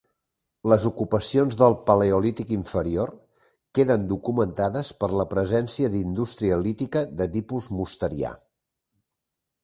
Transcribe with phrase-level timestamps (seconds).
[0.71, 3.11] Les ocupacions del paleolític inferior
[3.79, 8.33] queden documentades per la presència d'indústria lítica de tipus mosterià.